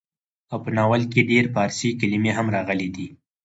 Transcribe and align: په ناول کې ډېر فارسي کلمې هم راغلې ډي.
په 0.63 0.69
ناول 0.77 1.03
کې 1.11 1.21
ډېر 1.31 1.45
فارسي 1.55 1.89
کلمې 2.01 2.31
هم 2.37 2.47
راغلې 2.55 2.87
ډي. 2.95 3.07